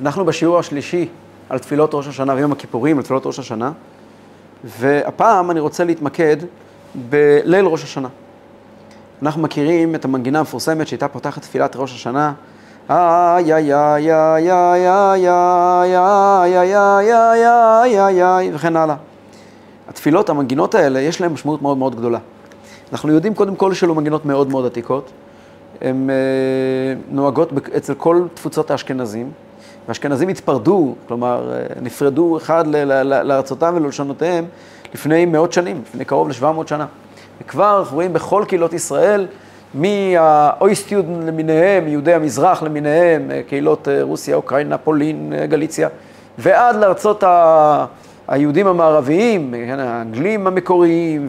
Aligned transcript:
אנחנו 0.00 0.24
בשיעור 0.24 0.58
השלישי 0.58 1.08
על 1.48 1.58
תפילות 1.58 1.94
ראש 1.94 2.06
השנה 2.06 2.34
ויום 2.34 2.52
הכיפורים, 2.52 2.98
על 2.98 3.04
תפילות 3.04 3.26
ראש 3.26 3.38
השנה, 3.38 3.72
והפעם 4.64 5.50
אני 5.50 5.60
רוצה 5.60 5.84
להתמקד 5.84 6.36
בליל 6.94 7.66
ראש 7.66 7.84
השנה. 7.84 8.08
אנחנו 9.22 9.42
מכירים 9.42 9.94
את 9.94 10.04
המנגינה 10.04 10.38
המפורסמת 10.38 10.86
שהייתה 10.86 11.08
פותחת 11.08 11.42
תפילת 11.42 11.76
ראש 11.76 11.94
השנה, 11.94 12.32
איי 12.90 13.54
איי 13.54 13.74
איי 13.74 14.12
איי 14.14 14.52
איי 14.52 14.88
איי 14.88 15.98
איי 15.98 16.66
איי 16.66 17.12
איי 17.12 17.46
איי 17.46 18.00
איי 18.00 18.24
איי 18.24 18.54
וכן 18.54 18.76
הלאה. 18.76 18.96
התפילות, 19.88 20.30
המנגינות 20.30 20.74
האלה, 20.74 21.00
יש 21.00 21.20
להן 21.20 21.32
משמעות 21.32 21.62
מאוד 21.62 21.78
מאוד 21.78 21.94
גדולה. 21.94 22.18
אנחנו 22.92 23.12
יודעים 23.12 23.34
קודם 23.34 23.56
כל 23.56 23.74
שאלו 23.74 23.94
מנגינות 23.94 24.24
מאוד 24.24 24.48
מאוד 24.48 24.66
עתיקות. 24.66 25.10
הן 25.80 26.10
נוהגות 27.10 27.52
אצל 27.76 27.94
כל 27.94 28.26
תפוצות 28.34 28.70
האשכנזים, 28.70 29.30
והאשכנזים 29.86 30.28
התפרדו, 30.28 30.94
כלומר, 31.08 31.52
נפרדו 31.82 32.36
אחד 32.36 32.66
לארצותם 33.02 33.72
וללשונותיהם 33.76 34.44
לפני 34.94 35.26
מאות 35.26 35.52
שנים, 35.52 35.82
לפני 35.88 36.04
קרוב 36.04 36.28
ל-700 36.28 36.66
שנה. 36.66 36.86
וכבר 37.42 37.78
אנחנו 37.78 37.94
רואים 37.94 38.12
בכל 38.12 38.44
קהילות 38.48 38.72
ישראל, 38.72 39.26
מהאויסטיוד 39.74 41.06
למיניהם, 41.26 41.88
יהודי 41.88 42.14
המזרח 42.14 42.62
למיניהם, 42.62 43.30
קהילות 43.48 43.88
רוסיה, 44.02 44.36
אוקראינה, 44.36 44.78
פולין, 44.78 45.32
גליציה, 45.48 45.88
ועד 46.38 46.76
לארצות 46.76 47.22
ה... 47.22 47.86
היהודים 48.28 48.66
המערביים, 48.66 49.54
האנגלים 49.78 50.46
המקוריים 50.46 51.28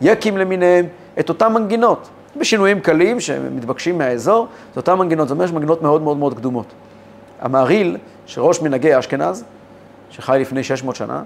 והיקים 0.00 0.36
למיניהם, 0.36 0.86
את 1.20 1.28
אותן 1.28 1.52
מנגינות, 1.52 2.08
בשינויים 2.36 2.80
קלים 2.80 3.20
שמתבקשים 3.20 3.98
מהאזור, 3.98 4.46
זה 4.74 4.80
אותן 4.80 4.94
מנגינות, 4.94 5.28
זאת 5.28 5.34
אומרת 5.34 5.52
מנגינות 5.52 5.82
מאוד 5.82 6.02
מאוד 6.02 6.16
מאוד 6.16 6.34
קדומות. 6.34 6.66
המהריל, 7.40 7.96
שראש 8.26 8.62
מנהגי 8.62 8.98
אשכנז, 8.98 9.44
שחי 10.10 10.38
לפני 10.40 10.64
600 10.64 10.96
שנה, 10.96 11.22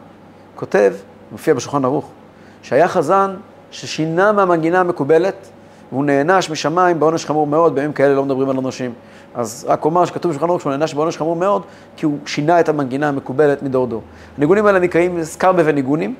כותב, 0.54 0.94
מופיע 1.32 1.54
בשולחן 1.54 1.84
ערוך, 1.84 2.10
שהיה 2.62 2.88
חזן 2.88 3.34
ששינה 3.70 4.32
מהמנגינה 4.32 4.80
המקובלת, 4.80 5.48
והוא 5.92 6.04
נענש 6.04 6.50
משמיים 6.50 7.00
בעונש 7.00 7.24
חמור 7.24 7.46
מאוד, 7.46 7.74
בימים 7.74 7.92
כאלה 7.92 8.14
לא 8.14 8.24
מדברים 8.24 8.50
על 8.50 8.56
עונשים. 8.56 8.92
אז 9.34 9.66
רק 9.68 9.84
אומר 9.84 10.04
שכתוב 10.04 10.30
בשולחן 10.30 10.48
ערוך 10.48 10.60
שהוא 10.60 10.72
נענש 10.72 10.94
בעונש 10.94 11.16
חמור 11.16 11.36
מאוד, 11.36 11.62
כי 11.96 12.06
הוא 12.06 12.18
שינה 12.26 12.60
את 12.60 12.68
המנגינה 12.68 13.08
המקובלת 13.08 13.62
מדור 13.62 13.86
דור. 13.86 14.02
הניגונים 14.36 14.66
האלה 14.66 14.78
נקראים 14.78 15.24
סקרבה 15.24 15.62
וניגונים, 15.66 16.14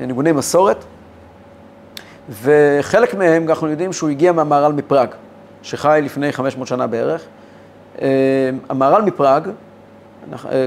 ניגוני 0.00 0.32
מסורת, 0.32 0.84
וחלק 2.42 3.14
מהם, 3.14 3.48
אנחנו 3.48 3.68
יודעים 3.68 3.92
שהוא 3.92 4.10
הגיע 4.10 4.32
מהמהר"ל 4.32 4.72
מפראג, 4.72 5.08
שחי 5.62 6.00
לפני 6.04 6.32
500 6.32 6.68
שנה 6.68 6.86
בערך. 6.86 7.22
המהר"ל 8.68 9.02
מפראג, 9.02 9.48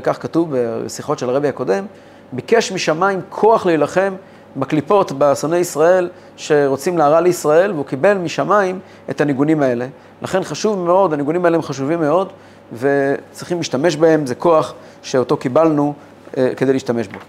כך 0.03 0.21
כתוב 0.21 0.55
בשיחות 0.55 1.19
של 1.19 1.29
הרבי 1.29 1.47
הקודם, 1.47 1.85
ביקש 2.31 2.71
משמיים 2.71 3.21
כוח 3.29 3.65
להילחם 3.65 4.13
בקליפות, 4.57 5.11
בשונאי 5.17 5.59
ישראל, 5.59 6.09
שרוצים 6.37 6.97
להרע 6.97 7.21
לישראל, 7.21 7.71
והוא 7.71 7.85
קיבל 7.85 8.17
משמיים 8.17 8.79
את 9.09 9.21
הניגונים 9.21 9.63
האלה. 9.63 9.87
לכן 10.21 10.43
חשוב 10.43 10.79
מאוד, 10.79 11.13
הניגונים 11.13 11.45
האלה 11.45 11.55
הם 11.55 11.61
חשובים 11.61 11.99
מאוד, 11.99 12.27
וצריכים 12.73 13.57
להשתמש 13.57 13.95
בהם, 13.95 14.25
זה 14.25 14.35
כוח 14.35 14.73
שאותו 15.01 15.37
קיבלנו 15.37 15.93
אה, 16.37 16.51
כדי 16.57 16.73
להשתמש 16.73 17.07
בו. 17.07 17.19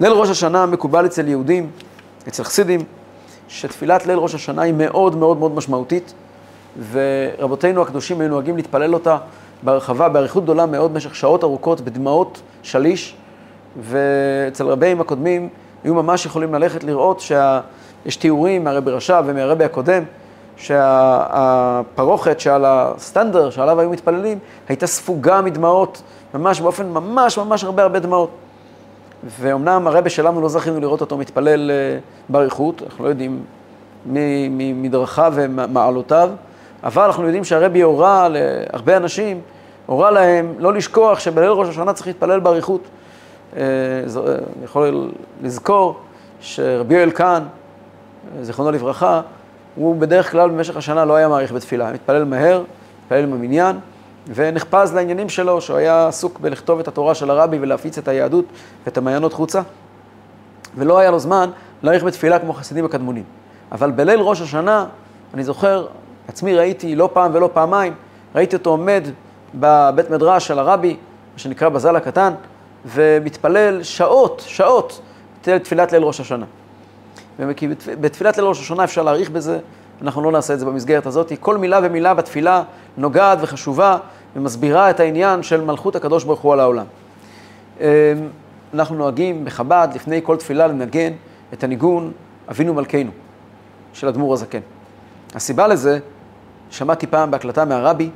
ליל 0.00 0.12
ראש 0.12 0.30
השנה 0.30 0.66
מקובל 0.66 1.06
אצל 1.06 1.28
יהודים, 1.28 1.70
אצל 2.28 2.44
חסידים, 2.44 2.80
שתפילת 3.48 4.06
ליל 4.06 4.18
ראש 4.18 4.34
השנה 4.34 4.62
היא 4.62 4.74
מאוד 4.74 5.16
מאוד 5.16 5.38
מאוד 5.38 5.54
משמעותית, 5.54 6.14
ורבותינו 6.92 7.82
הקדושים 7.82 8.20
היו 8.20 8.28
נוהגים 8.28 8.56
להתפלל 8.56 8.94
אותה 8.94 9.18
בהרחבה, 9.62 10.08
באריכות 10.08 10.44
גדולה 10.44 10.66
מאוד, 10.66 10.92
במשך 10.92 11.14
שעות 11.14 11.44
ארוכות, 11.44 11.80
בדמעות 11.80 12.40
שליש, 12.62 13.16
ואצל 13.80 14.66
רביהם 14.66 15.00
הקודמים 15.00 15.48
היו 15.84 15.94
ממש 15.94 16.26
יכולים 16.26 16.54
ללכת 16.54 16.84
לראות 16.84 17.20
שיש 17.20 18.16
תיאורים 18.16 18.64
מהרבי 18.64 18.90
רש"ב 18.90 19.22
ומהרבי 19.26 19.64
הקודם, 19.64 20.02
שהפרוכת 20.56 22.40
שעל 22.40 22.64
הסטנדר 22.66 23.50
שעליו 23.50 23.80
היו 23.80 23.90
מתפללים 23.90 24.38
הייתה 24.68 24.86
ספוגה 24.86 25.40
מדמעות, 25.40 26.02
ממש 26.34 26.60
באופן 26.60 26.88
ממש 26.88 27.38
ממש 27.38 27.64
הרבה 27.64 27.82
הרבה 27.82 27.98
דמעות. 27.98 28.30
ואומנם 29.40 29.86
הרבי 29.86 30.10
שלנו 30.10 30.40
לא 30.40 30.48
זכינו 30.48 30.80
לראות 30.80 31.00
אותו 31.00 31.18
מתפלל 31.18 31.70
אה, 31.70 31.98
באריכות, 32.28 32.82
אנחנו 32.82 33.04
לא 33.04 33.08
יודעים 33.08 33.42
מדרכיו 34.74 35.32
ומעלותיו, 35.36 36.30
אבל 36.84 37.02
אנחנו 37.02 37.24
יודעים 37.24 37.44
שהרבי 37.44 37.80
הורה 37.80 38.28
להרבה 38.28 38.96
אנשים, 38.96 39.40
הורה 39.86 40.10
להם 40.10 40.54
לא 40.58 40.74
לשכוח 40.74 41.18
שבליל 41.18 41.50
ראש 41.50 41.68
השנה 41.68 41.92
צריך 41.92 42.06
להתפלל 42.06 42.40
באריכות. 42.40 42.80
אני 43.52 43.62
אה, 43.62 44.26
אה, 44.26 44.34
יכול 44.64 45.10
לזכור 45.42 46.00
שרבי 46.40 46.94
יואל 46.94 47.10
כהן, 47.14 47.42
זיכרונו 48.40 48.70
לברכה, 48.70 49.20
הוא 49.74 49.96
בדרך 49.96 50.30
כלל 50.30 50.50
במשך 50.50 50.76
השנה 50.76 51.04
לא 51.04 51.14
היה 51.14 51.28
מעריך 51.28 51.52
בתפילה, 51.52 51.92
מתפלל 51.92 52.24
מהר, 52.24 52.62
מתפלל 53.04 53.22
עם 53.22 53.32
המניין, 53.32 53.78
ונחפז 54.34 54.94
לעניינים 54.94 55.28
שלו, 55.28 55.60
שהוא 55.60 55.76
היה 55.76 56.08
עסוק 56.08 56.40
בלכתוב 56.40 56.78
את 56.78 56.88
התורה 56.88 57.14
של 57.14 57.30
הרבי 57.30 57.58
ולהפיץ 57.60 57.98
את 57.98 58.08
היהדות 58.08 58.44
ואת 58.86 58.98
המעיינות 58.98 59.32
חוצה, 59.32 59.60
ולא 60.76 60.98
היה 60.98 61.10
לו 61.10 61.18
זמן 61.18 61.50
להעריך 61.82 62.04
בתפילה 62.04 62.38
כמו 62.38 62.52
חסידים 62.52 62.84
הקדמונים. 62.84 63.24
אבל 63.72 63.90
בליל 63.90 64.20
ראש 64.20 64.40
השנה, 64.40 64.86
אני 65.34 65.44
זוכר, 65.44 65.86
עצמי 66.28 66.54
ראיתי 66.54 66.94
לא 66.94 67.10
פעם 67.12 67.30
ולא 67.34 67.50
פעמיים, 67.52 67.94
ראיתי 68.34 68.56
אותו 68.56 68.70
עומד 68.70 69.04
בבית 69.54 70.10
מדרש 70.10 70.46
של 70.46 70.58
הרבי, 70.58 70.96
מה 71.32 71.38
שנקרא 71.38 71.68
בזל 71.68 71.96
הקטן, 71.96 72.32
ומתפלל 72.86 73.82
שעות, 73.82 74.42
שעות, 74.46 75.00
תפילת 75.42 75.92
ליל 75.92 76.02
ראש 76.02 76.20
השנה. 76.20 76.46
בתפילת 78.00 78.36
ליל 78.36 78.46
ראש 78.46 78.60
השנה 78.60 78.84
אפשר 78.84 79.02
להעריך 79.02 79.30
בזה, 79.30 79.58
אנחנו 80.02 80.22
לא 80.22 80.32
נעשה 80.32 80.54
את 80.54 80.58
זה 80.58 80.66
במסגרת 80.66 81.06
הזאת. 81.06 81.32
כל 81.40 81.56
מילה 81.56 81.80
ומילה 81.82 82.14
בתפילה 82.14 82.62
נוגעת 82.96 83.38
וחשובה 83.40 83.98
ומסבירה 84.36 84.90
את 84.90 85.00
העניין 85.00 85.42
של 85.42 85.60
מלכות 85.60 85.96
הקדוש 85.96 86.24
ברוך 86.24 86.40
הוא 86.40 86.52
על 86.52 86.60
העולם. 86.60 86.86
אמ, 87.80 87.86
אנחנו 88.74 88.96
נוהגים 88.96 89.44
בחב"ד, 89.44 89.88
לפני 89.94 90.20
כל 90.22 90.36
תפילה, 90.36 90.66
לנגן 90.66 91.12
את 91.52 91.64
הניגון 91.64 92.12
אבינו 92.50 92.74
מלכנו 92.74 93.10
של 93.92 94.08
אדמו"ר 94.08 94.32
הזקן. 94.32 94.60
הסיבה 95.34 95.66
לזה, 95.66 95.98
שמעתי 96.70 97.06
פעם 97.06 97.30
בהקלטה 97.30 97.64
מהרבי, 97.64 98.10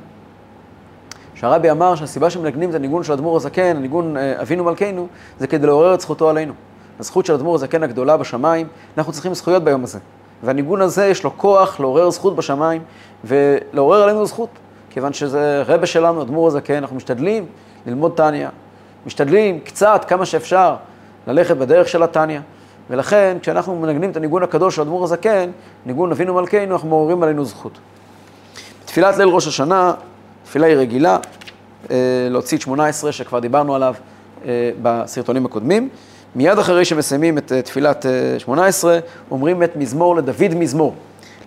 שהרבי 1.35 1.71
אמר 1.71 1.95
שהסיבה 1.95 2.29
שמנגנים 2.29 2.69
את 2.69 2.75
הניגון 2.75 3.03
של 3.03 3.13
אדמו"ר 3.13 3.37
הזקן, 3.37 3.77
הניגון 3.77 4.17
אה, 4.17 4.41
אבינו 4.41 4.63
מלכנו, 4.63 5.07
זה 5.39 5.47
כדי 5.47 5.67
לעורר 5.67 5.93
את 5.93 6.01
זכותו 6.01 6.29
עלינו. 6.29 6.53
הזכות 6.99 7.25
של 7.25 7.33
אדמו"ר 7.33 7.55
הזקן 7.55 7.83
הגדולה 7.83 8.17
בשמיים, 8.17 8.67
אנחנו 8.97 9.13
צריכים 9.13 9.33
זכויות 9.33 9.63
ביום 9.63 9.83
הזה. 9.83 9.99
והניגון 10.43 10.81
הזה 10.81 11.05
יש 11.05 11.23
לו 11.23 11.37
כוח 11.37 11.79
לעורר 11.79 12.09
זכות 12.09 12.35
בשמיים 12.35 12.81
ולעורר 13.23 14.03
עלינו 14.03 14.25
זכות, 14.25 14.49
כיוון 14.89 15.13
שזה 15.13 15.63
רבה 15.67 15.85
שלנו, 15.85 16.21
אדמו"ר 16.21 16.47
הזקן, 16.47 16.75
אנחנו 16.75 16.95
משתדלים 16.95 17.45
ללמוד 17.85 18.11
טניה, 18.15 18.49
משתדלים 19.05 19.59
קצת, 19.59 20.05
כמה 20.07 20.25
שאפשר, 20.25 20.75
ללכת 21.27 21.57
בדרך 21.57 21.87
של 21.87 22.03
התניא. 22.03 22.39
ולכן, 22.89 23.37
כשאנחנו 23.41 23.75
מנגנים 23.75 24.11
את 24.11 24.17
הניגון 24.17 24.43
הקדוש 24.43 24.75
של 24.75 24.81
אדמו"ר 24.81 25.03
הזקן, 25.03 25.49
ניגון 25.85 26.11
אבינו 26.11 26.33
מלכנו, 26.33 26.73
אנחנו 26.73 26.89
מעוררים 26.89 27.23
עלינו 27.23 27.45
זכות. 27.45 27.79
תפילת 28.91 29.17
ליל 29.17 29.27
ראש 29.27 29.47
השנה, 29.47 29.93
תפילה 30.43 30.67
היא 30.67 30.75
רגילה, 30.75 31.17
אה, 31.91 31.95
להוציא 32.29 32.57
את 32.57 32.61
18 32.61 33.11
שכבר 33.11 33.39
דיברנו 33.39 33.75
עליו 33.75 33.95
אה, 34.45 34.71
בסרטונים 34.81 35.45
הקודמים. 35.45 35.89
מיד 36.35 36.59
אחרי 36.59 36.85
שמסיימים 36.85 37.37
את 37.37 37.51
אה, 37.51 37.61
תפילת 37.61 38.05
18, 38.37 38.99
אומרים 39.31 39.63
את 39.63 39.75
מזמור 39.75 40.15
לדוד 40.15 40.55
מזמור. 40.55 40.95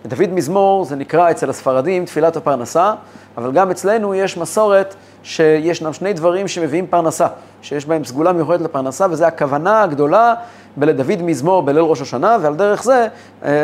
לדוד 0.05 0.29
מזמור 0.29 0.85
זה 0.85 0.97
נקרא 0.97 1.31
אצל 1.31 1.51
הספרדים 1.51 2.05
תפילת 2.05 2.37
הפרנסה, 2.37 2.95
אבל 3.37 3.53
גם 3.53 3.71
אצלנו 3.71 4.15
יש 4.15 4.37
מסורת 4.37 4.95
שישנם 5.25 5.93
שני 5.93 6.13
דברים 6.13 6.49
שמביאים 6.49 6.87
פרנסה, 6.87 7.27
שיש 7.63 7.87
בהם 7.87 8.05
סגולה 8.05 8.33
מיוחדת 8.33 8.61
לפרנסה, 8.61 9.07
וזה 9.11 9.27
הכוונה 9.27 9.83
הגדולה 9.83 10.35
בלדוד 10.77 11.23
מזמור 11.23 11.63
בליל 11.63 11.83
ראש 11.83 12.01
השנה, 12.01 12.37
ועל 12.43 12.55
דרך 12.55 12.83
זה 12.83 13.07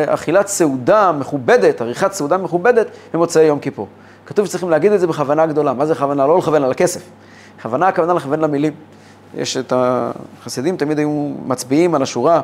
אכילת 0.06 0.46
סעודה 0.46 1.12
מכובדת, 1.12 1.80
עריכת 1.80 2.12
סעודה 2.12 2.36
מכובדת 2.36 2.86
במוצאי 3.14 3.42
יום 3.42 3.58
כיפור. 3.58 3.86
כתוב 4.26 4.46
שצריכים 4.46 4.70
להגיד 4.70 4.92
את 4.92 5.00
זה 5.00 5.06
בכוונה 5.06 5.46
גדולה. 5.46 5.72
מה 5.72 5.86
זה 5.86 5.94
כוונה? 5.94 6.26
לא 6.26 6.38
לכוון 6.38 6.64
על 6.64 6.70
הכסף. 6.70 7.02
כוונה, 7.62 7.88
הכוונה 7.88 8.14
לכוון 8.14 8.40
למילים. 8.40 8.72
יש 9.34 9.56
את 9.56 9.72
החסידים, 9.76 10.76
תמיד 10.76 10.98
היו 10.98 11.30
מצביעים 11.46 11.94
על 11.94 12.02
השורה, 12.02 12.40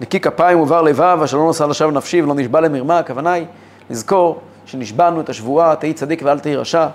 נקי 0.00 0.20
כפיים 0.20 0.60
ובר 0.60 0.82
לבב, 0.82 1.18
אשר 1.24 1.36
לא 1.36 1.44
נוסע 1.44 1.66
לשווא 1.66 1.92
נפשי 1.92 2.22
ולא 2.22 2.34
נשבע 2.34 2.60
למרמה, 2.60 2.98
הכוונה 2.98 3.32
היא 3.32 3.46
לזכור 3.90 4.40
שנשבענו 4.66 5.20
את 5.20 5.28
השבועה, 5.28 5.76
תהי 5.76 5.92
צדיק 5.92 6.22
ואל 6.24 6.38
תהי 6.38 6.56
רשע, 6.56 6.86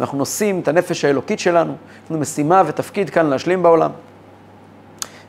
ואנחנו 0.00 0.18
נושאים 0.18 0.60
את 0.60 0.68
הנפש 0.68 1.04
האלוקית 1.04 1.40
שלנו, 1.40 1.72
יש 2.04 2.10
לנו 2.10 2.20
משימה 2.20 2.62
ותפקיד 2.66 3.10
כאן 3.10 3.26
להשלים 3.26 3.62
בעולם. 3.62 3.90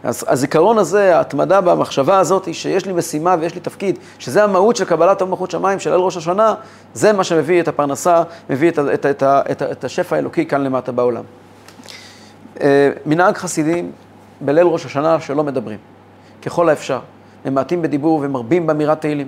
אז 0.03 0.25
הזיכרון 0.27 0.77
הזה, 0.77 1.18
ההתמדה 1.18 1.62
במחשבה 1.62 2.19
הזאת, 2.19 2.53
שיש 2.53 2.85
לי 2.85 2.94
משימה 2.94 3.35
ויש 3.39 3.56
לי 3.56 3.62
תפקיד, 3.62 4.00
שזה 4.19 4.44
המהות 4.44 4.75
של 4.75 4.85
קבלת 4.85 5.21
המלכות 5.21 5.51
שמיים 5.51 5.79
של 5.79 5.94
אל 5.94 6.00
ראש 6.00 6.18
השנה, 6.18 6.53
זה 6.94 7.13
מה 7.13 7.23
שמביא 7.23 7.62
את 7.62 7.68
הפרנסה, 7.68 8.23
מביא 8.50 8.69
את, 8.69 8.79
את, 8.79 9.06
את, 9.06 9.23
את, 9.23 9.62
את 9.62 9.83
השפע 9.83 10.15
האלוקי 10.15 10.45
כאן 10.45 10.63
למטה 10.63 10.91
בעולם. 10.91 11.23
מנהג 13.06 13.38
חסידים 13.38 13.91
בליל 14.41 14.68
ראש 14.68 14.85
השנה 14.85 15.19
שלא 15.19 15.44
מדברים, 15.44 15.77
ככל 16.41 16.69
האפשר. 16.69 17.00
ממעטים 17.45 17.81
בדיבור 17.81 18.19
ומרבים 18.23 18.68
באמירת 18.68 19.01
תהילים. 19.01 19.27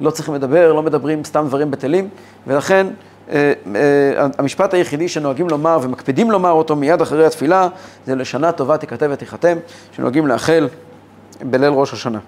לא 0.00 0.10
צריכים 0.10 0.34
לדבר, 0.34 0.72
לא 0.72 0.82
מדברים 0.82 1.24
סתם 1.24 1.44
דברים 1.48 1.70
בטלים, 1.70 2.08
ולכן 2.46 2.86
אה, 2.86 2.92
אה, 2.92 2.94
המשפט 4.38 4.74
היחידי 4.74 5.08
שנוהגים 5.08 5.48
לומר 5.48 5.78
ומקפידים 5.82 6.30
לומר 6.30 6.50
אותו 6.50 6.76
מיד 6.76 7.00
אחרי 7.00 7.26
התפילה, 7.26 7.68
זה 8.06 8.14
לשנה 8.14 8.52
טובה 8.52 8.76
תיכתב 8.76 9.08
ותיחתם, 9.12 9.58
שנוהגים 9.92 10.26
לאחל 10.26 10.68
בליל 11.42 11.70
ראש 11.72 11.92
השנה. 11.92 12.18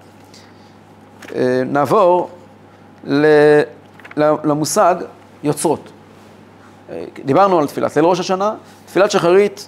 אה, 1.35 1.61
נעבור 1.65 2.29
למושג 4.17 4.95
יוצרות. 5.43 5.91
דיברנו 7.25 7.59
על 7.59 7.67
תפילת 7.67 7.95
ליל 7.95 8.05
ראש 8.05 8.19
השנה, 8.19 8.53
תפילת 8.85 9.11
שחרית 9.11 9.67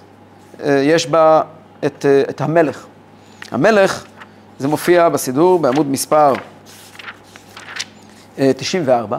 יש 0.64 1.06
בה 1.06 1.42
את, 1.86 2.06
את 2.30 2.40
המלך. 2.40 2.86
המלך, 3.50 4.04
זה 4.58 4.68
מופיע 4.68 5.08
בסידור 5.08 5.58
בעמוד 5.58 5.86
מספר 5.86 6.32
94. 8.36 9.18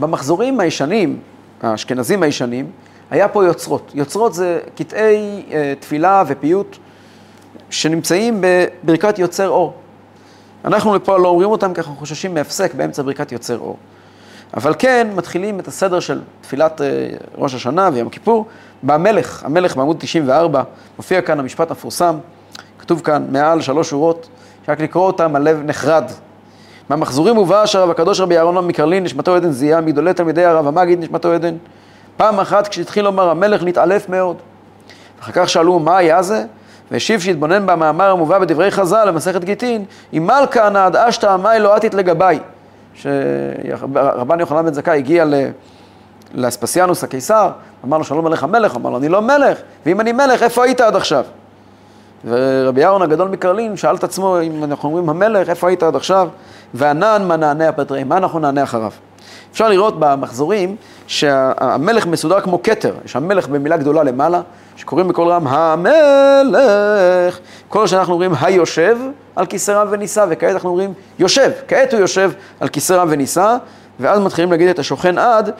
במחזורים 0.00 0.60
הישנים, 0.60 1.18
האשכנזים 1.62 2.22
הישנים, 2.22 2.70
היה 3.10 3.28
פה 3.28 3.44
יוצרות. 3.44 3.92
יוצרות 3.94 4.34
זה 4.34 4.58
קטעי 4.74 5.42
אה, 5.52 5.72
תפילה 5.80 6.24
ופיוט 6.26 6.76
שנמצאים 7.70 8.40
בברכת 8.84 9.18
יוצר 9.18 9.48
אור. 9.48 9.74
אנחנו 10.64 10.94
לפה 10.94 11.18
לא 11.18 11.28
אומרים 11.28 11.50
אותם 11.50 11.74
כי 11.74 11.80
אנחנו 11.80 11.96
חוששים 11.96 12.34
מהפסק 12.34 12.74
באמצע 12.74 13.02
ברכת 13.02 13.32
יוצר 13.32 13.58
אור. 13.58 13.76
אבל 14.54 14.74
כן, 14.78 15.08
מתחילים 15.14 15.60
את 15.60 15.68
הסדר 15.68 16.00
של 16.00 16.20
תפילת 16.40 16.80
אה, 16.80 16.86
ראש 17.38 17.54
השנה 17.54 17.90
ויום 17.92 18.08
הכיפור 18.08 18.46
במלך, 18.82 19.44
המלך 19.44 19.76
בעמוד 19.76 19.96
94, 19.98 20.62
מופיע 20.96 21.22
כאן 21.22 21.40
המשפט 21.40 21.70
המפורסם, 21.70 22.16
כתוב 22.78 23.00
כאן 23.00 23.26
מעל 23.30 23.60
שלוש 23.60 23.90
שורות, 23.90 24.28
שרק 24.66 24.80
לקרוא 24.80 25.06
אותם 25.06 25.36
הלב 25.36 25.62
נחרד. 25.64 26.04
מהמחזורים 26.90 27.36
הובא 27.36 27.66
שהרב 27.66 27.90
הקדוש 27.90 28.20
רבי 28.20 28.38
אהרון 28.38 28.66
מקרלין 28.66 29.04
נשמתו 29.04 29.34
עדן 29.34 29.50
זיהה 29.50 29.80
מגדולי 29.80 30.14
תלמידי 30.14 30.44
הרב 30.44 30.66
המגיד 30.66 30.98
נשמתו 30.98 31.32
עדן. 31.32 31.54
פעם 32.16 32.40
אחת 32.40 32.68
כשהתחיל 32.68 33.04
לומר 33.04 33.30
המלך 33.30 33.62
נתעלף 33.62 34.08
מאוד. 34.08 34.36
אחר 35.20 35.32
כך 35.32 35.48
שאלו 35.48 35.78
מה 35.78 35.96
היה 35.96 36.22
זה? 36.22 36.44
והשיב 36.90 37.20
שהתבונן 37.20 37.66
במאמר 37.66 38.10
המובא 38.10 38.38
בדברי 38.38 38.70
חז"ל 38.70 39.04
למסכת 39.04 39.44
גיטין, 39.44 39.84
אם 40.12 40.26
מלכה 40.26 40.70
נעד 40.70 40.96
אשתא 40.96 41.26
עמי 41.26 41.58
לא 41.58 41.74
עתית 41.74 41.94
לגביי. 41.94 42.38
שרבן 42.94 44.40
יוחנן 44.40 44.66
בן 44.66 44.72
זכאי 44.72 44.98
הגיע 44.98 45.24
לאספסיאנוס 46.34 47.04
הקיסר, 47.04 47.50
אמר 47.84 47.98
לו 47.98 48.04
שלום 48.04 48.26
עליך 48.26 48.44
מלך, 48.44 48.76
אמר 48.76 48.90
לו 48.90 48.96
אני 48.96 49.08
לא 49.08 49.22
מלך, 49.22 49.58
ואם 49.86 50.00
אני 50.00 50.12
מלך 50.12 50.42
איפה 50.42 50.64
היית 50.64 50.80
עד 50.80 50.96
עכשיו? 50.96 51.24
ורבי 52.24 52.84
אהרון 52.84 53.02
הגדול 53.02 53.28
מקרלין 53.28 53.76
שאל 53.76 53.94
את 53.94 54.04
עצמו, 54.04 54.40
אם 54.40 54.64
אנחנו 54.64 54.88
אומרים 54.88 55.08
המלך, 55.08 55.48
איפה 55.50 55.68
היית 55.68 55.82
עד 55.82 55.96
עכשיו? 55.96 56.28
וענן 56.74 57.24
מה 57.28 57.36
נענה 57.36 57.68
הפטרי, 57.68 58.04
מה 58.04 58.16
אנחנו 58.16 58.38
נענה 58.38 58.62
אחריו? 58.62 58.90
אפשר 59.52 59.68
לראות 59.68 60.00
במחזורים 60.00 60.76
שהמלך 61.06 62.06
מסודר 62.06 62.40
כמו 62.40 62.62
כתר, 62.62 62.94
יש 63.04 63.16
המלך 63.16 63.48
במילה 63.48 63.76
גדולה 63.76 64.02
למעלה, 64.02 64.40
שקוראים 64.76 65.08
בקול 65.08 65.28
רם 65.28 65.46
המלך, 65.46 67.38
כל 67.68 67.86
שאנחנו 67.86 68.12
אומרים 68.12 68.32
היושב 68.40 68.98
על 69.36 69.46
כיסא 69.46 69.72
רם 69.72 69.86
ונישא, 69.90 70.26
וכעת 70.28 70.52
אנחנו 70.54 70.68
אומרים 70.68 70.92
יושב, 71.18 71.50
כעת 71.68 71.92
הוא 71.92 72.00
יושב 72.00 72.30
על 72.60 72.68
כיסא 72.68 72.92
רם 72.92 73.08
ונישא, 73.10 73.56
ואז 74.00 74.20
מתחילים 74.20 74.50
להגיד 74.50 74.68
את 74.68 74.78
השוכן 74.78 75.18
עד, 75.18 75.50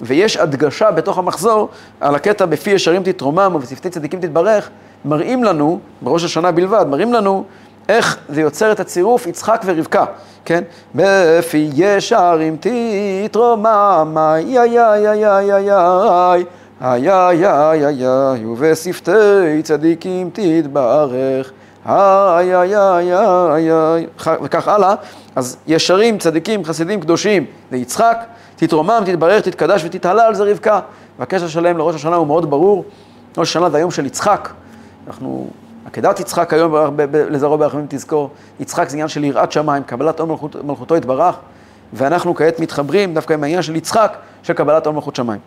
ויש 0.00 0.36
הדגשה 0.36 0.90
בתוך 0.90 1.18
המחזור 1.18 1.68
על 2.00 2.14
הקטע 2.14 2.46
בפי 2.46 2.70
ישרים 2.70 3.02
תתרומם 3.02 3.52
ובשפתי 3.54 3.90
צדיקים 3.90 4.20
תתברך, 4.20 4.70
מראים 5.04 5.44
לנו, 5.44 5.78
בראש 6.02 6.24
השנה 6.24 6.52
בלבד, 6.52 6.84
מראים 6.88 7.12
לנו 7.12 7.44
איך 7.88 8.18
זה 8.28 8.40
יוצר 8.40 8.72
את 8.72 8.80
הצירוף 8.80 9.26
יצחק 9.26 9.62
ורבקה, 9.64 10.04
כן? 10.44 10.64
בפי 10.94 11.70
ישרים 11.74 12.56
תתרומם, 12.60 14.16
איי 14.18 14.58
איי 14.58 14.78
איי 14.80 15.08
איי 15.08 15.26
איי 15.26 15.72
איי 15.72 16.44
איי 16.80 17.10
איי 17.10 17.46
איי 17.46 17.86
איי 17.86 18.46
ובשפתי 18.46 19.62
צדיקים 19.62 20.30
תתברך, 20.32 21.52
איי 21.86 22.56
איי 22.56 22.76
איי 22.76 23.14
איי 23.14 23.72
איי 23.72 24.06
וכך 24.42 24.68
הלאה, 24.68 24.94
אז 25.36 25.56
ישרים, 25.66 26.18
צדיקים, 26.18 26.64
חסידים, 26.64 27.00
קדושים, 27.00 27.44
זה 27.70 27.76
יצחק, 27.76 28.18
תתרומם, 28.58 29.02
תתברך, 29.06 29.44
תתקדש 29.44 29.84
ותתהלל, 29.84 30.34
זה 30.34 30.44
רבקה. 30.44 30.80
והקשר 31.18 31.48
שלהם 31.48 31.78
לראש 31.78 31.94
השנה 31.94 32.16
הוא 32.16 32.26
מאוד 32.26 32.50
ברור. 32.50 32.84
ראש 33.38 33.48
השנה 33.48 33.70
זה 33.70 33.76
היום 33.76 33.90
של 33.90 34.06
יצחק. 34.06 34.48
אנחנו, 35.06 35.50
עקדת 35.86 36.20
יצחק 36.20 36.52
היום 36.52 36.74
לזרעו 37.30 37.58
ברחמים 37.58 37.86
תזכור, 37.88 38.30
יצחק 38.60 38.88
זה 38.88 38.94
עניין 38.94 39.08
של 39.08 39.24
יראת 39.24 39.52
שמיים, 39.52 39.82
קבלת 39.82 40.20
עול 40.20 40.28
מלכות, 40.28 40.56
מלכותו 40.64 40.96
יתברך, 40.96 41.34
ואנחנו 41.92 42.34
כעת 42.34 42.60
מתחברים 42.60 43.14
דווקא 43.14 43.32
עם 43.32 43.42
העניין 43.42 43.62
של 43.62 43.76
יצחק, 43.76 44.16
של 44.42 44.52
קבלת 44.52 44.86
עול 44.86 44.94
מלכות 44.94 45.16
שמיים. 45.16 45.40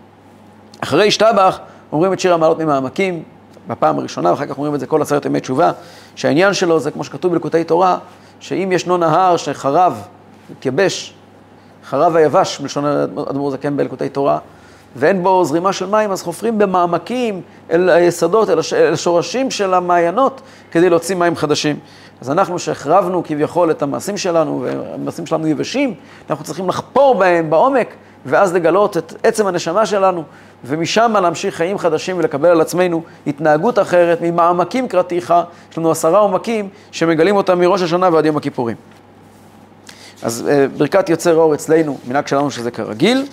אחרי 0.83 1.07
השתבח 1.07 1.59
אומרים 1.91 2.13
את 2.13 2.19
שיר 2.19 2.33
המעלות 2.33 2.59
ממעמקים, 2.59 3.23
בפעם 3.67 3.99
הראשונה, 3.99 4.31
ואחר 4.31 4.45
כך 4.45 4.57
אומרים 4.57 4.75
את 4.75 4.79
זה 4.79 4.87
כל 4.87 5.01
עשרת 5.01 5.25
ימי 5.25 5.39
תשובה, 5.39 5.71
שהעניין 6.15 6.53
שלו 6.53 6.79
זה 6.79 6.91
כמו 6.91 7.03
שכתוב 7.03 7.31
בלקוטי 7.31 7.63
תורה, 7.63 7.97
שאם 8.39 8.69
ישנו 8.71 8.97
נהר 8.97 9.37
שחרב, 9.37 10.01
התייבש, 10.51 11.13
חרב 11.85 12.15
היבש, 12.15 12.59
בלשון 12.59 12.85
אדמו"ר 13.29 13.51
זקן 13.51 13.77
בלקוטי 13.77 14.09
תורה, 14.09 14.37
ואין 14.95 15.23
בו 15.23 15.45
זרימה 15.45 15.73
של 15.73 15.85
מים, 15.85 16.11
אז 16.11 16.21
חופרים 16.21 16.57
במעמקים 16.57 17.41
אל 17.71 17.89
היסודות, 17.89 18.49
אל. 18.49 18.59
אל 18.73 18.93
השורשים 18.93 19.51
של 19.51 19.73
המעיינות, 19.73 20.41
כדי 20.71 20.89
להוציא 20.89 21.15
מים 21.15 21.35
חדשים. 21.35 21.79
אז 22.21 22.29
אנחנו 22.29 22.59
שהחרבנו 22.59 23.23
כביכול 23.23 23.71
את 23.71 23.81
המעשים 23.81 24.17
שלנו, 24.17 24.61
והמעשים 24.63 25.25
שלנו 25.25 25.47
יבשים, 25.47 25.93
אנחנו 26.29 26.45
צריכים 26.45 26.69
לחפור 26.69 27.15
בהם 27.15 27.49
בעומק, 27.49 27.87
ואז 28.25 28.53
לגלות 28.53 28.97
את 28.97 29.13
עצם 29.23 29.47
הנשמה 29.47 29.85
שלנו, 29.85 30.23
ומשם 30.65 31.13
להמשיך 31.21 31.55
חיים 31.55 31.77
חדשים 31.77 32.17
ולקבל 32.17 32.49
על 32.49 32.61
עצמנו 32.61 33.01
התנהגות 33.27 33.79
אחרת, 33.79 34.21
ממעמקים 34.21 34.87
קראתיך, 34.87 35.33
יש 35.71 35.77
לנו 35.77 35.91
עשרה 35.91 36.19
עומקים 36.19 36.69
שמגלים 36.91 37.35
אותם 37.35 37.59
מראש 37.59 37.81
השנה 37.81 38.09
ועד 38.13 38.25
יום 38.25 38.37
הכיפורים. 38.37 38.75
אז 40.23 40.47
אה, 40.49 40.65
ברכת 40.77 41.09
יוצר 41.09 41.35
אור 41.35 41.53
אצלנו, 41.53 41.97
מנהג 42.07 42.27
שלנו 42.27 42.51
שזה 42.51 42.71
כרגיל. 42.71 43.25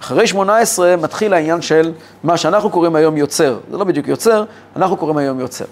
אחרי 0.00 0.26
שמונה 0.26 0.58
עשרה 0.58 0.96
מתחיל 0.96 1.34
העניין 1.34 1.62
של 1.62 1.92
מה 2.22 2.36
שאנחנו 2.36 2.70
קוראים 2.70 2.96
היום 2.96 3.16
יוצר. 3.16 3.58
זה 3.70 3.76
לא 3.76 3.84
בדיוק 3.84 4.08
יוצר, 4.08 4.44
אנחנו 4.76 4.96
קוראים 4.96 5.16
היום 5.16 5.40
יוצר. 5.40 5.64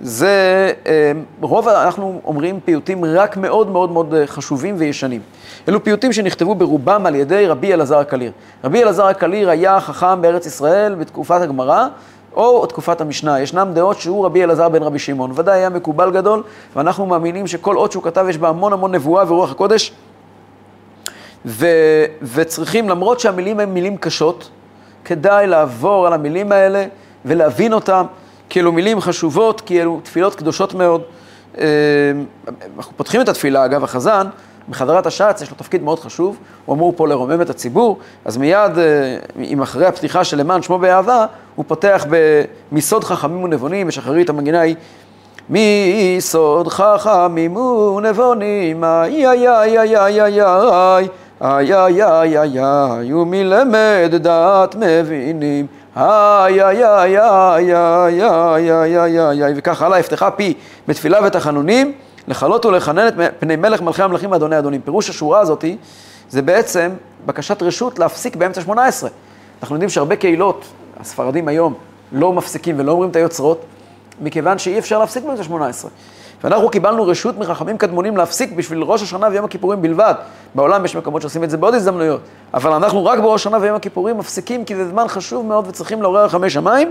זה, 0.00 0.72
אה, 0.86 1.12
רוב, 1.40 1.68
אנחנו 1.68 2.20
אומרים 2.24 2.60
פיוטים 2.64 3.04
רק 3.04 3.36
מאוד 3.36 3.70
מאוד 3.70 3.90
מאוד 3.90 4.14
אה, 4.14 4.26
חשובים 4.26 4.74
וישנים. 4.78 5.20
אלו 5.68 5.84
פיוטים 5.84 6.12
שנכתבו 6.12 6.54
ברובם 6.54 7.06
על 7.06 7.14
ידי 7.14 7.46
רבי 7.46 7.74
אלעזר 7.74 7.98
הקליר. 7.98 8.32
רבי 8.64 8.82
אלעזר 8.82 9.06
הקליר 9.06 9.50
היה 9.50 9.80
חכם 9.80 10.22
בארץ 10.22 10.46
ישראל 10.46 10.94
בתקופת 10.94 11.40
הגמרא, 11.40 11.86
או 12.34 12.66
תקופת 12.66 13.00
המשנה. 13.00 13.40
ישנם 13.40 13.70
דעות 13.74 13.98
שהוא 13.98 14.26
רבי 14.26 14.44
אלעזר 14.44 14.68
בן 14.68 14.82
רבי 14.82 14.98
שמעון. 14.98 15.32
ודאי 15.34 15.58
היה 15.58 15.68
מקובל 15.68 16.10
גדול, 16.10 16.42
ואנחנו 16.76 17.06
מאמינים 17.06 17.46
שכל 17.46 17.76
אות 17.76 17.92
שהוא 17.92 18.02
כתב 18.02 18.26
יש 18.28 18.38
בה 18.38 18.48
המון 18.48 18.72
המון 18.72 18.94
נבואה 18.94 19.32
ורוח 19.32 19.50
הקודש. 19.50 19.92
ו, 21.46 21.66
וצריכים, 22.22 22.88
למרות 22.88 23.20
שהמילים 23.20 23.60
הן 23.60 23.68
מילים 23.68 23.96
קשות, 23.96 24.50
כדאי 25.04 25.46
לעבור 25.46 26.06
על 26.06 26.12
המילים 26.12 26.52
האלה 26.52 26.84
ולהבין 27.24 27.72
אותן, 27.72 28.02
כי 28.48 28.60
אלו 28.60 28.72
מילים 28.72 29.00
חשובות, 29.00 29.60
כי 29.60 29.82
אלו 29.82 30.00
תפילות 30.02 30.34
קדושות 30.34 30.74
מאוד. 30.74 31.02
אה, 31.58 31.64
אנחנו 32.76 32.96
פותחים 32.96 33.20
את 33.20 33.28
התפילה, 33.28 33.64
אגב, 33.64 33.84
החזן, 33.84 34.26
בחדרת 34.68 35.06
השץ 35.06 35.40
יש 35.42 35.50
לו 35.50 35.56
תפקיד 35.56 35.82
מאוד 35.82 36.00
חשוב, 36.00 36.38
הוא 36.66 36.74
אמור 36.76 36.92
פה 36.96 37.08
לרומם 37.08 37.42
את 37.42 37.50
הציבור, 37.50 37.98
אז 38.24 38.36
מיד, 38.36 38.72
עם 39.36 39.58
אה, 39.58 39.64
אחרי 39.64 39.86
הפתיחה 39.86 40.24
של 40.24 40.36
למען 40.36 40.62
שמו 40.62 40.78
באהבה, 40.78 41.26
הוא 41.54 41.64
פותח 41.68 42.06
ב"מסוד 42.10 43.04
חכמים 43.04 43.42
ונבונים", 43.42 43.88
ושחרית 43.88 44.30
המנגינה 44.30 44.60
היא 44.60 44.76
מסוד 45.50 46.68
חכמים 46.68 47.56
ונבונים, 47.56 48.84
איי 48.84 49.28
איי 49.28 49.48
איי 49.48 49.78
איי 49.78 49.96
איי 49.96 50.22
איי 50.22 51.08
איי 51.42 51.74
איי 51.74 52.02
איי 52.04 52.38
איי 52.38 52.60
איי 52.60 53.12
ומלמד 53.12 54.14
דעת 54.14 54.76
מבינים 54.78 55.66
איי 55.96 56.62
איי 56.62 56.84
איי 56.84 57.18
איי 57.18 57.74
איי 57.76 58.22
איי 58.24 58.98
איי 58.98 59.20
איי 59.20 59.44
איי 59.44 59.52
וכך 59.56 59.82
הלאה, 59.82 59.98
יפתחה 59.98 60.30
פי 60.30 60.54
בתפילה 60.88 61.18
ותחנונים 61.26 61.92
לכלות 62.28 62.66
ולחנן 62.66 63.08
את 63.08 63.14
פני 63.38 63.56
מלך 63.56 63.82
מלכי 63.82 64.02
המלכים 64.02 64.30
ואדוני 64.32 64.58
אדונים. 64.58 64.80
פירוש 64.80 65.10
השורה 65.10 65.40
הזאתי 65.40 65.76
זה 66.30 66.42
בעצם 66.42 66.90
בקשת 67.26 67.62
רשות 67.62 67.98
להפסיק 67.98 68.36
באמצע 68.36 68.60
שמונה 68.60 68.86
עשרה. 68.86 69.10
אנחנו 69.62 69.74
יודעים 69.74 69.88
שהרבה 69.88 70.16
קהילות, 70.16 70.64
הספרדים 71.00 71.48
היום, 71.48 71.74
לא 72.12 72.32
מפסיקים 72.32 72.74
ולא 72.78 72.92
אומרים 72.92 73.10
את 73.10 73.16
היוצרות, 73.16 73.64
מכיוון 74.20 74.58
שאי 74.58 74.78
אפשר 74.78 74.98
להפסיק 74.98 75.24
שמונה 75.42 75.66
עשרה. 75.66 75.90
ואנחנו 76.44 76.70
קיבלנו 76.70 77.06
רשות 77.06 77.38
מחכמים 77.38 77.78
קדמונים 77.78 78.16
להפסיק 78.16 78.52
בשביל 78.52 78.82
ראש 78.82 79.02
השנה 79.02 79.28
ויום 79.30 79.44
הכיפורים 79.44 79.82
בלבד. 79.82 80.14
בעולם 80.54 80.84
יש 80.84 80.96
מקומות 80.96 81.22
שעושים 81.22 81.44
את 81.44 81.50
זה 81.50 81.56
בעוד 81.56 81.74
הזדמנויות, 81.74 82.20
אבל 82.54 82.72
אנחנו 82.72 83.04
רק 83.04 83.18
בראש 83.18 83.40
השנה 83.40 83.58
ויום 83.60 83.76
הכיפורים 83.76 84.18
מפסיקים 84.18 84.64
כי 84.64 84.76
זה 84.76 84.88
זמן 84.88 85.08
חשוב 85.08 85.46
מאוד 85.46 85.68
וצריכים 85.68 86.02
לעורר 86.02 86.28
חמש 86.28 86.54
שמיים. 86.54 86.90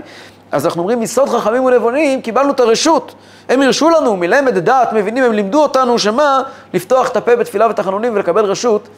אז 0.52 0.66
אנחנו 0.66 0.80
אומרים, 0.80 1.00
מסוד 1.00 1.28
חכמים 1.28 1.64
ונבונים, 1.64 2.22
קיבלנו 2.22 2.50
את 2.50 2.60
הרשות. 2.60 3.14
הם 3.48 3.62
הרשו 3.62 3.90
לנו, 3.90 4.16
מלמד 4.16 4.58
דעת, 4.58 4.92
מבינים, 4.92 5.24
הם 5.24 5.32
לימדו 5.32 5.62
אותנו 5.62 5.98
שמה? 5.98 6.42
לפתוח 6.74 7.08
את 7.08 7.16
הפה 7.16 7.36
בתפילה 7.36 7.70
ותחנונים 7.70 8.14
ולקבל 8.14 8.44
רשות 8.44 8.88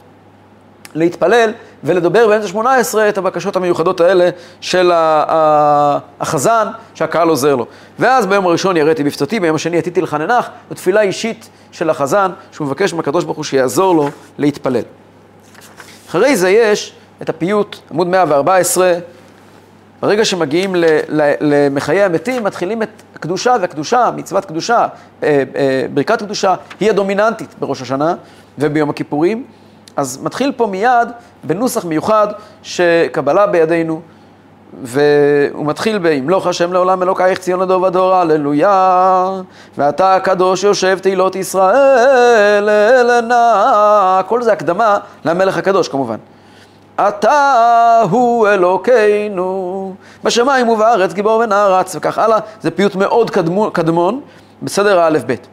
להתפלל 0.94 1.52
ולדבר 1.84 2.28
באמצע 2.28 2.48
שמונה 2.48 2.74
עשרה 2.74 3.08
את 3.08 3.18
הבקשות 3.18 3.56
המיוחדות 3.56 4.00
האלה 4.00 4.30
של 4.60 4.90
החזן 6.20 6.66
שהקהל 6.94 7.28
עוזר 7.28 7.56
לו. 7.56 7.66
ואז 7.98 8.26
ביום 8.26 8.46
הראשון 8.46 8.76
יראתי 8.76 9.04
בפצעתי, 9.04 9.40
ביום 9.40 9.56
השני 9.56 9.78
עתיתי 9.78 10.00
לחננך, 10.00 10.48
זו 10.68 10.74
תפילה 10.74 11.00
אישית 11.00 11.48
של 11.72 11.90
החזן 11.90 12.30
שהוא 12.52 12.66
מבקש 12.66 12.94
מהקדוש 12.94 13.24
ברוך 13.24 13.36
הוא 13.36 13.44
שיעזור 13.44 13.94
לו 13.94 14.08
להתפלל. 14.38 14.82
אחרי 16.08 16.36
זה 16.36 16.50
יש 16.50 16.94
את 17.22 17.28
הפיוט, 17.28 17.76
עמוד 17.90 18.06
114, 18.06 18.94
ברגע 20.02 20.24
שמגיעים 20.24 20.74
למחיי 21.40 22.02
המתים, 22.02 22.44
מתחילים 22.44 22.82
את 22.82 23.02
הקדושה, 23.14 23.56
והקדושה, 23.60 24.10
מצוות 24.16 24.44
קדושה, 24.44 24.86
אה, 25.22 25.42
אה, 25.56 25.86
ברכת 25.94 26.22
קדושה, 26.22 26.54
היא 26.80 26.90
הדומיננטית 26.90 27.54
בראש 27.58 27.82
השנה 27.82 28.14
וביום 28.58 28.90
הכיפורים. 28.90 29.44
אז 29.96 30.18
מתחיל 30.22 30.52
פה 30.56 30.66
מיד 30.66 31.08
בנוסח 31.44 31.84
מיוחד 31.84 32.26
שקבלה 32.62 33.46
בידינו, 33.46 34.00
והוא 34.82 35.66
מתחיל 35.66 35.98
ב"ימלוך 35.98 36.46
השם 36.46 36.72
לעולם 36.72 37.02
אלוקייך 37.02 37.38
ציון 37.38 37.60
לדור 37.60 37.82
ודור, 37.82 38.14
הללויה, 38.14 39.30
ואתה 39.78 40.16
הקדוש 40.16 40.64
יושב 40.64 40.98
תהילות 40.98 41.36
ישראל 41.36 42.68
אלנה. 42.68 44.20
כל 44.26 44.42
זה 44.42 44.52
הקדמה 44.52 44.98
למלך 45.24 45.56
הקדוש 45.56 45.88
כמובן. 45.88 46.16
אתה 46.96 48.02
הוא 48.10 48.48
אלוקינו, 48.48 49.94
בשמיים 50.24 50.68
ובארץ 50.68 51.12
גיבור 51.12 51.40
ונערץ, 51.44 51.96
וכך 51.96 52.18
הלאה. 52.18 52.38
זה 52.60 52.70
פיוט 52.70 52.94
מאוד 52.94 53.30
קדמון, 53.30 53.70
קדמון 53.70 54.20
בסדר 54.62 55.00
האלף-בית. 55.00 55.46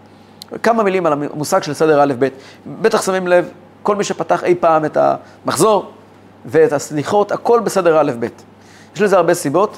כמה 0.63 0.84
מילים 0.84 1.05
על 1.05 1.13
המושג 1.13 1.63
של 1.63 1.74
סדר 1.74 2.00
האלף-בית. 2.00 2.34
בטח 2.81 3.01
שמים 3.01 3.27
לב, 3.27 3.50
כל 3.83 3.95
מי 3.95 4.03
שפתח 4.03 4.43
אי 4.43 4.55
פעם 4.55 4.86
את 4.86 4.98
המחזור 5.45 5.91
ואת 6.45 6.74
הסליחות, 6.74 7.31
הכל 7.31 7.59
בסדר 7.59 7.98
האלף-בית. 7.98 8.43
יש 8.95 9.01
לזה 9.01 9.17
הרבה 9.17 9.33
סיבות. 9.33 9.77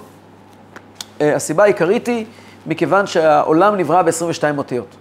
אה, 1.22 1.36
הסיבה 1.36 1.64
העיקרית 1.64 2.08
היא 2.08 2.26
מכיוון 2.66 3.08
שהעולם 3.08 3.78
נברא 3.78 4.02
ב-22 4.02 4.58
אותיות. 4.58 4.96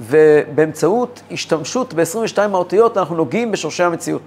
ובאמצעות 0.00 1.22
השתמשות 1.30 1.94
ב-22 1.94 2.38
האותיות 2.38 2.98
אנחנו 2.98 3.16
נוגעים 3.16 3.52
בשורשי 3.52 3.82
המציאות. 3.82 4.22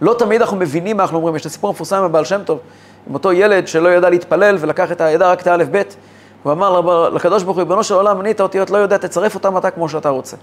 לא 0.00 0.14
תמיד 0.18 0.40
אנחנו 0.40 0.56
מבינים 0.56 0.96
מה 0.96 1.02
אנחנו 1.02 1.16
אומרים. 1.16 1.36
יש 1.36 1.40
את 1.40 1.46
הסיפור 1.46 1.70
המפורסם 1.70 1.96
עם 1.96 2.04
הבעל 2.04 2.24
שם 2.24 2.40
טוב, 2.44 2.58
עם 3.08 3.14
אותו 3.14 3.32
ילד 3.32 3.68
שלא 3.68 3.88
ידע 3.88 4.10
להתפלל 4.10 4.56
ולקח 4.60 4.92
את 4.92 5.00
הידע 5.00 5.30
רק 5.30 5.42
את 5.42 5.46
האלף-בית. 5.46 5.96
הוא 6.42 6.52
אמר 6.52 6.80
לקדוש 7.08 7.42
ברוך 7.42 7.56
הוא, 7.56 7.62
ריבונו 7.62 7.84
של 7.84 7.94
עולם, 7.94 8.20
אני 8.20 8.30
את 8.30 8.40
האותיות 8.40 8.70
לא 8.70 8.78
יודע, 8.78 8.96
תצרף 8.96 9.34
אותם 9.34 9.56
אתה 9.56 9.70
כמו 9.70 9.88
שאתה 9.88 10.08
רוצה. 10.08 10.36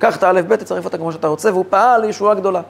קח 0.00 0.16
את 0.16 0.22
האלף-בית, 0.22 0.60
תצרף 0.60 0.84
אותה 0.84 0.98
כמו 0.98 1.12
שאתה 1.12 1.26
רוצה, 1.26 1.50
והוא 1.52 1.64
פעל 1.70 2.00
לישועה 2.00 2.34
גדולה. 2.34 2.60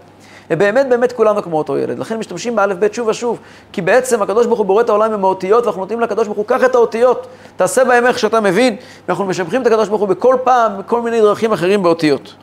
ובאמת 0.50 0.88
באמת 0.88 1.12
כולנו 1.12 1.42
כמו 1.42 1.58
אותו 1.58 1.78
ילד. 1.78 1.99
לכן 1.99 2.18
משתמשים 2.18 2.56
באלף-בית 2.56 2.94
שוב 2.94 3.08
ושוב, 3.08 3.38
כי 3.72 3.82
בעצם 3.82 4.22
הקדוש 4.22 4.46
ברוך 4.46 4.58
הוא 4.58 4.66
בורא 4.66 4.82
את 4.82 4.88
העולם 4.88 5.12
עם 5.12 5.25
האותיות, 5.25 5.64
ואנחנו 5.64 5.80
נותנים 5.80 6.00
לקדוש 6.00 6.26
ברוך 6.26 6.38
הוא, 6.38 6.46
קח 6.46 6.64
את 6.64 6.75
האותיות, 6.75 7.26
תעשה 7.56 7.84
בהם 7.84 8.06
איך 8.06 8.18
שאתה 8.18 8.40
מבין, 8.40 8.76
ואנחנו 9.08 9.25
משבחים 9.25 9.62
את 9.62 9.66
הקדוש 9.66 9.88
ברוך 9.88 10.00
הוא 10.00 10.08
בכל 10.08 10.37
פעם, 10.44 10.78
בכל 10.78 11.02
מיני 11.02 11.20
דרכים 11.20 11.52
אחרים 11.52 11.82
באותיות. 11.82 12.34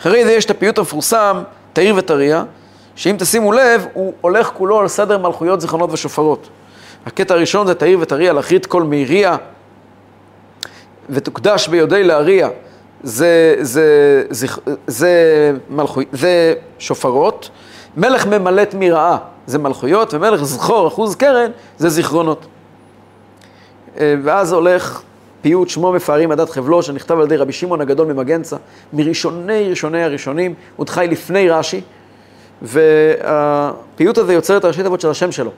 אחרי 0.00 0.24
זה 0.24 0.32
יש 0.32 0.44
את 0.44 0.50
הפיוט 0.50 0.78
המפורסם, 0.78 1.42
תאיר 1.72 1.94
וטריה, 1.98 2.44
שאם 2.96 3.16
תשימו 3.18 3.52
לב, 3.52 3.86
הוא 3.92 4.12
הולך 4.20 4.50
כולו 4.54 4.80
על 4.80 4.88
סדר 4.88 5.18
מלכויות, 5.18 5.60
זיכרונות 5.60 5.92
ושופרות. 5.92 6.48
הקטע 7.06 7.34
הראשון 7.34 7.66
זה 7.66 7.74
תאיר 7.74 7.98
וטריה, 8.00 8.32
להחריט 8.32 8.66
כל 8.66 8.82
מאיריה, 8.82 9.36
ותוקדש 11.10 11.68
ביודעי 11.68 12.04
להריע. 12.04 12.48
זה, 13.04 13.56
זה, 13.60 14.22
זה, 14.30 14.46
זה, 14.86 15.52
מלכוי, 15.70 16.04
זה 16.12 16.54
שופרות, 16.78 17.50
מלך 17.96 18.26
ממלט 18.26 18.74
מרעה 18.78 19.18
זה 19.46 19.58
מלכויות, 19.58 20.14
ומלך 20.14 20.44
זכור, 20.44 20.88
אחוז 20.88 21.14
קרן, 21.14 21.50
זה 21.78 21.88
זיכרונות. 21.88 22.46
אה, 24.00 24.14
ואז 24.22 24.52
הולך 24.52 25.02
פיוט 25.42 25.68
שמו 25.68 25.92
מפארים 25.92 26.32
עדת 26.32 26.50
חבלו, 26.50 26.82
שנכתב 26.82 27.18
על 27.18 27.24
ידי 27.24 27.36
רבי 27.36 27.52
שמעון 27.52 27.80
הגדול 27.80 28.12
ממגנצה, 28.12 28.56
מראשוני 28.92 29.70
ראשוני 29.70 30.02
הראשונים, 30.02 30.54
עוד 30.76 30.90
חי 30.90 31.06
לפני 31.10 31.50
רש"י, 31.50 31.80
והפיוט 32.62 34.18
הזה 34.18 34.34
יוצר 34.34 34.56
את 34.56 34.64
הראשית 34.64 34.86
אבות 34.86 35.00
של 35.00 35.10
השם 35.10 35.32
שלו. 35.32 35.50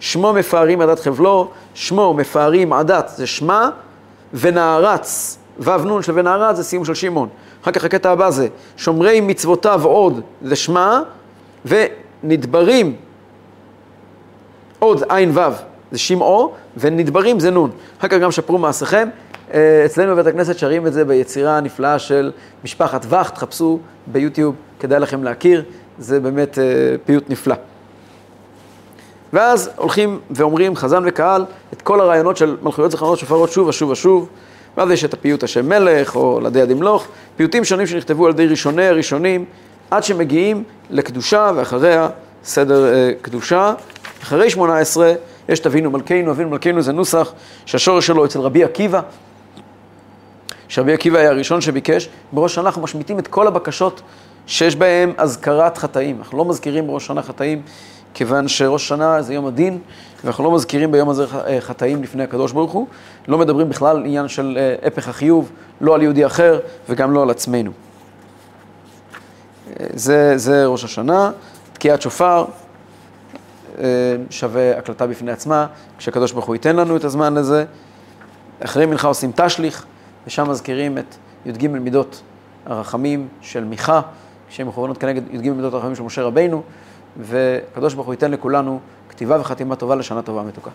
שמו 0.00 0.32
מפארים 0.32 0.80
עדת 0.80 1.00
חבלו, 1.00 1.50
שמו 1.74 2.14
מפארים 2.14 2.72
עדת 2.72 3.12
זה 3.16 3.26
שמה, 3.26 3.70
ונערץ 4.34 5.38
ו"ן 5.58 6.02
של 6.02 6.12
ונערה 6.18 6.54
זה 6.54 6.64
סיום 6.64 6.84
של 6.84 6.94
שמעון. 6.94 7.28
אחר 7.62 7.70
כך 7.70 7.84
הקטע 7.84 8.10
הבא 8.10 8.30
זה 8.30 8.48
שומרי 8.76 9.20
מצוותיו 9.20 9.84
עוד 9.84 10.20
זה 10.42 10.56
שמע, 10.56 11.00
ונדברים 11.64 12.96
עוד 14.78 15.02
עין 15.08 15.30
ו' 15.34 15.40
זה 15.92 15.98
שמעו, 15.98 16.52
ונדברים 16.76 17.40
זה 17.40 17.50
נון. 17.50 17.70
אחר 17.98 18.08
כך 18.08 18.18
גם 18.18 18.30
שפרו 18.30 18.58
מעשיכם. 18.58 19.08
אה, 19.54 19.82
אצלנו 19.84 20.12
בבית 20.12 20.26
הכנסת 20.26 20.58
שרים 20.58 20.86
את 20.86 20.92
זה 20.92 21.04
ביצירה 21.04 21.56
הנפלאה 21.56 21.98
של 21.98 22.32
משפחת 22.64 23.06
וך, 23.08 23.30
תחפשו 23.30 23.78
ביוטיוב, 24.06 24.54
כדאי 24.80 25.00
לכם 25.00 25.24
להכיר, 25.24 25.64
זה 25.98 26.20
באמת 26.20 26.58
אה, 26.58 26.64
פיוט 27.04 27.30
נפלא. 27.30 27.54
ואז 29.32 29.70
הולכים 29.76 30.20
ואומרים 30.30 30.76
חזן 30.76 31.02
וקהל 31.06 31.44
את 31.72 31.82
כל 31.82 32.00
הרעיונות 32.00 32.36
של 32.36 32.56
מלכויות 32.62 32.90
זכרונות 32.90 33.18
שופרות 33.18 33.50
שוב 33.50 33.68
ושוב 33.68 33.90
ושוב. 33.90 34.28
ואז 34.76 34.90
יש 34.90 35.04
את 35.04 35.14
הפיוט 35.14 35.42
השם 35.42 35.68
מלך, 35.68 36.16
או 36.16 36.40
לדי 36.40 36.62
ימלוך, 36.70 37.06
פיוטים 37.36 37.64
שונים 37.64 37.86
שנכתבו 37.86 38.26
על 38.26 38.32
ידי 38.32 38.46
ראשוני 38.46 38.86
הראשונים, 38.86 39.44
עד 39.90 40.04
שמגיעים 40.04 40.64
לקדושה, 40.90 41.50
ואחריה 41.56 42.08
סדר 42.44 42.94
אה, 42.94 43.10
קדושה. 43.22 43.74
אחרי 44.22 44.50
שמונה 44.50 44.78
עשרה 44.78 45.12
יש 45.48 45.60
את 45.60 45.66
אבינו 45.66 45.90
מלכנו, 45.90 46.30
אבינו 46.30 46.50
מלכנו 46.50 46.82
זה 46.82 46.92
נוסח 46.92 47.32
שהשורש 47.66 48.06
שלו 48.06 48.24
אצל 48.24 48.40
רבי 48.40 48.64
עקיבא, 48.64 49.00
שרבי 50.68 50.92
עקיבא 50.92 51.18
היה 51.18 51.30
הראשון 51.30 51.60
שביקש, 51.60 52.08
בראש 52.32 52.54
שנה 52.54 52.66
אנחנו 52.66 52.82
משמיטים 52.82 53.18
את 53.18 53.28
כל 53.28 53.46
הבקשות 53.46 54.02
שיש 54.46 54.76
בהן 54.76 55.12
אזכרת 55.16 55.78
חטאים. 55.78 56.18
אנחנו 56.18 56.38
לא 56.38 56.44
מזכירים 56.44 56.86
בראש 56.86 57.06
שנה 57.06 57.22
חטאים, 57.22 57.62
כיוון 58.14 58.48
שראש 58.48 58.88
שנה 58.88 59.22
זה 59.22 59.34
יום 59.34 59.46
הדין, 59.46 59.78
ואנחנו 60.24 60.44
לא 60.44 60.50
מזכירים 60.52 60.92
ביום 60.92 61.08
הזה 61.08 61.24
אה, 61.46 61.60
חטאים 61.60 62.02
לפני 62.02 62.22
הקדוש 62.22 62.52
ברוך 62.52 62.72
הוא, 62.72 62.86
לא 63.28 63.38
מדברים 63.38 63.68
בכלל 63.68 63.96
עניין 63.96 64.28
של 64.28 64.58
אה, 64.60 64.86
הפך 64.86 65.08
החיוב, 65.08 65.50
לא 65.80 65.94
על 65.94 66.02
יהודי 66.02 66.26
אחר 66.26 66.60
וגם 66.88 67.12
לא 67.12 67.22
על 67.22 67.30
עצמנו. 67.30 67.70
אה, 69.80 69.86
זה, 69.94 70.32
זה 70.36 70.66
ראש 70.66 70.84
השנה, 70.84 71.30
תקיעת 71.72 72.02
שופר, 72.02 72.44
שווה 74.30 74.78
הקלטה 74.78 75.06
בפני 75.06 75.32
עצמה, 75.32 75.66
כשהקדוש 75.98 76.32
ברוך 76.32 76.46
הוא 76.46 76.54
ייתן 76.54 76.76
לנו 76.76 76.96
את 76.96 77.04
הזמן 77.04 77.34
לזה. 77.34 77.64
אחרי 78.60 78.86
מנחה 78.86 79.08
עושים 79.08 79.32
תשליך, 79.34 79.84
ושם 80.26 80.50
מזכירים 80.50 80.98
את 80.98 81.14
י"ג 81.46 81.66
מידות 81.68 82.22
הרחמים 82.66 83.28
של 83.40 83.64
מיכה, 83.64 84.00
שהן 84.48 84.66
מכוונות 84.66 84.98
כנגד 84.98 85.22
י"ג 85.34 85.50
מידות 85.50 85.74
הרחמים 85.74 85.96
של 85.96 86.02
משה 86.02 86.22
רבינו. 86.22 86.62
וקדוש 87.20 87.94
ברוך 87.94 88.06
הוא 88.06 88.14
ייתן 88.14 88.30
לכולנו 88.30 88.80
כתיבה 89.08 89.40
וחתימה 89.40 89.76
טובה 89.76 89.94
לשנה 89.94 90.22
טובה 90.22 90.42
מתוקה. 90.42 90.70